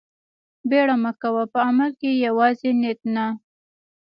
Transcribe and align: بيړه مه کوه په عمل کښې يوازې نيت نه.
بيړه 0.69 0.95
مه 1.03 1.11
کوه 1.21 1.43
په 1.53 1.59
عمل 1.67 1.91
کښې 1.99 2.11
يوازې 2.27 2.71
نيت 2.81 2.99
نه. 3.15 3.25